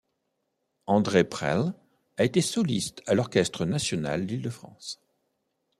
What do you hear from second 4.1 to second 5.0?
d'Île-de-France.